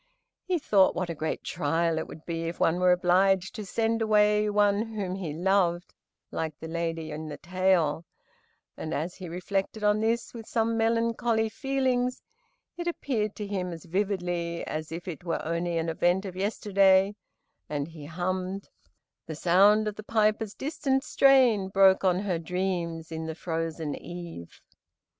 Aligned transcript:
He 0.43 0.57
thought 0.57 0.95
what 0.95 1.11
a 1.11 1.13
great 1.13 1.43
trial 1.43 1.99
it 1.99 2.07
would 2.07 2.25
be 2.25 2.45
if 2.45 2.59
one 2.59 2.79
were 2.79 2.91
obliged 2.91 3.53
to 3.53 3.63
send 3.63 4.01
away 4.01 4.49
one 4.49 4.81
whom 4.95 5.13
he 5.13 5.31
loved, 5.31 5.93
like 6.31 6.57
the 6.57 6.67
lady 6.67 7.11
in 7.11 7.27
the 7.29 7.37
tale, 7.37 8.03
and 8.75 8.95
as 8.95 9.13
he 9.17 9.29
reflected 9.29 9.83
on 9.83 9.99
this, 9.99 10.33
with 10.33 10.47
some 10.47 10.75
melancholy 10.75 11.49
feelings, 11.49 12.23
it 12.77 12.87
appeared 12.87 13.35
to 13.35 13.45
him 13.45 13.71
as 13.71 13.85
vividly 13.85 14.65
as 14.65 14.91
if 14.91 15.07
it 15.07 15.23
were 15.23 15.45
only 15.45 15.77
an 15.77 15.87
event 15.87 16.25
of 16.25 16.35
yesterday, 16.35 17.15
and 17.69 17.89
he 17.89 18.05
hummed: 18.05 18.69
"The 19.27 19.35
sound 19.35 19.87
of 19.87 19.93
the 19.97 20.03
piper's 20.03 20.55
distant 20.55 21.03
strain 21.03 21.69
Broke 21.69 22.03
on 22.03 22.21
her 22.21 22.39
dreams 22.39 23.11
in 23.11 23.27
the 23.27 23.35
frozen 23.35 23.93
eve." 23.93 24.61